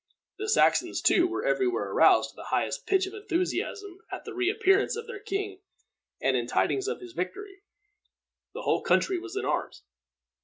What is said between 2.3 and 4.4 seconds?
to the highest pitch of enthusiasm at the